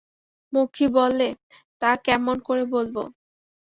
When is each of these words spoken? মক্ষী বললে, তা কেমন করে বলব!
মক্ষী 0.53 0.85
বললে, 0.97 1.27
তা 1.81 1.91
কেমন 2.05 2.35
করে 2.47 2.63
বলব! 2.73 2.95